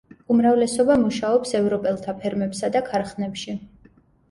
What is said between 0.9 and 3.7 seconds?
მუშაობს ევროპელთა ფერმებსა და ქარხნებში.